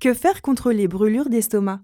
[0.00, 1.80] Que faire contre les brûlures d'estomac?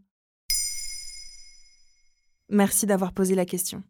[2.49, 3.83] Merci d'avoir posé la question.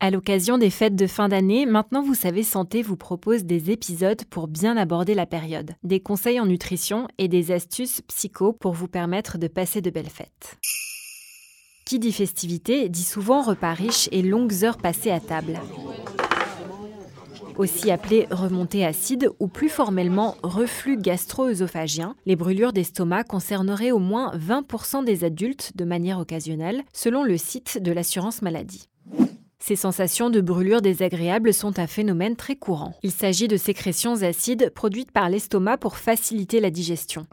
[0.00, 4.24] À l'occasion des fêtes de fin d'année, Maintenant vous savez santé vous propose des épisodes
[4.24, 8.88] pour bien aborder la période, des conseils en nutrition et des astuces psycho pour vous
[8.88, 10.58] permettre de passer de belles fêtes.
[11.84, 15.60] Qui dit festivité dit souvent repas riches et longues heures passées à table
[17.58, 24.32] aussi appelé remontée acide ou plus formellement reflux gastro-œsophagien, les brûlures d'estomac concerneraient au moins
[24.36, 28.88] 20% des adultes de manière occasionnelle, selon le site de l'assurance maladie.
[29.58, 32.94] Ces sensations de brûlure désagréables sont un phénomène très courant.
[33.02, 37.26] Il s'agit de sécrétions acides produites par l'estomac pour faciliter la digestion.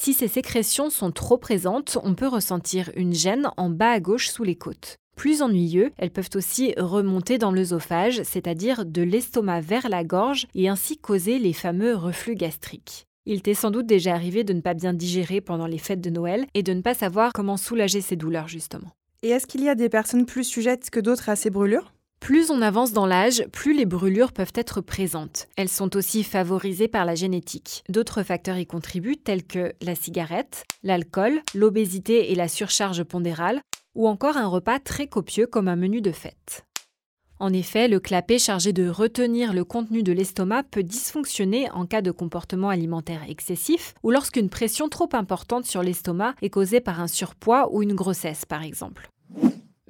[0.00, 4.28] Si ces sécrétions sont trop présentes, on peut ressentir une gêne en bas à gauche
[4.28, 4.96] sous les côtes.
[5.16, 10.68] Plus ennuyeux, elles peuvent aussi remonter dans l'œsophage, c'est-à-dire de l'estomac vers la gorge, et
[10.68, 13.06] ainsi causer les fameux reflux gastriques.
[13.24, 16.10] Il t'est sans doute déjà arrivé de ne pas bien digérer pendant les fêtes de
[16.10, 18.90] Noël et de ne pas savoir comment soulager ces douleurs justement.
[19.22, 21.92] Et est-ce qu'il y a des personnes plus sujettes que d'autres à ces brûlures?
[22.18, 25.48] Plus on avance dans l'âge, plus les brûlures peuvent être présentes.
[25.56, 27.84] Elles sont aussi favorisées par la génétique.
[27.88, 33.60] D'autres facteurs y contribuent tels que la cigarette, l'alcool, l'obésité et la surcharge pondérale,
[33.94, 36.64] ou encore un repas très copieux comme un menu de fête.
[37.42, 42.00] En effet, le clapet chargé de retenir le contenu de l'estomac peut dysfonctionner en cas
[42.00, 47.08] de comportement alimentaire excessif ou lorsqu'une pression trop importante sur l'estomac est causée par un
[47.08, 49.08] surpoids ou une grossesse par exemple.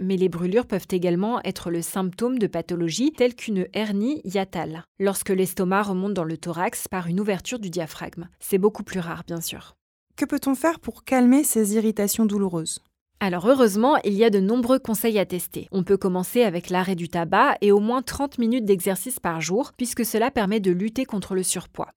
[0.00, 5.28] Mais les brûlures peuvent également être le symptôme de pathologies telles qu'une hernie hiatale, lorsque
[5.28, 8.28] l'estomac remonte dans le thorax par une ouverture du diaphragme.
[8.40, 9.74] C'est beaucoup plus rare, bien sûr.
[10.16, 12.80] Que peut-on faire pour calmer ces irritations douloureuses?
[13.22, 15.68] Alors heureusement, il y a de nombreux conseils à tester.
[15.70, 19.70] On peut commencer avec l'arrêt du tabac et au moins 30 minutes d'exercice par jour,
[19.76, 21.92] puisque cela permet de lutter contre le surpoids.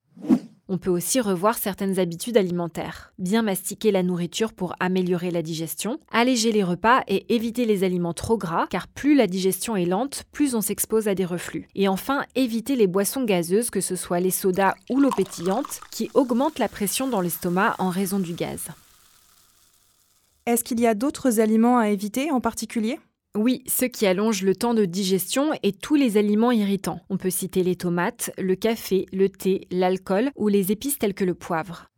[0.69, 3.11] On peut aussi revoir certaines habitudes alimentaires.
[3.17, 8.13] Bien mastiquer la nourriture pour améliorer la digestion, alléger les repas et éviter les aliments
[8.13, 11.67] trop gras, car plus la digestion est lente, plus on s'expose à des reflux.
[11.73, 16.11] Et enfin, éviter les boissons gazeuses, que ce soit les sodas ou l'eau pétillante, qui
[16.13, 18.69] augmentent la pression dans l'estomac en raison du gaz.
[20.47, 22.99] Est-ce qu'il y a d'autres aliments à éviter en particulier?
[23.35, 26.99] Oui, ceux qui allongent le temps de digestion et tous les aliments irritants.
[27.09, 31.25] On peut citer les tomates, le café, le thé, l'alcool ou les épices telles que
[31.25, 31.89] le poivre.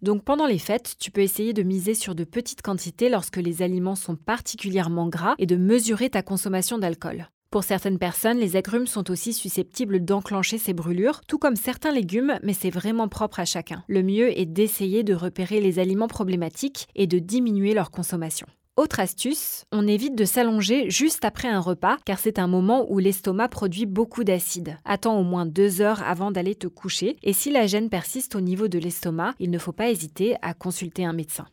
[0.00, 3.60] Donc pendant les fêtes, tu peux essayer de miser sur de petites quantités lorsque les
[3.60, 7.28] aliments sont particulièrement gras et de mesurer ta consommation d'alcool.
[7.54, 12.36] Pour certaines personnes, les agrumes sont aussi susceptibles d'enclencher ces brûlures, tout comme certains légumes,
[12.42, 13.84] mais c'est vraiment propre à chacun.
[13.86, 18.48] Le mieux est d'essayer de repérer les aliments problématiques et de diminuer leur consommation.
[18.76, 22.98] Autre astuce, on évite de s'allonger juste après un repas car c'est un moment où
[22.98, 24.76] l'estomac produit beaucoup d'acide.
[24.84, 28.40] Attends au moins deux heures avant d'aller te coucher et si la gêne persiste au
[28.40, 31.46] niveau de l'estomac, il ne faut pas hésiter à consulter un médecin.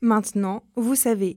[0.00, 1.36] Maintenant, vous savez,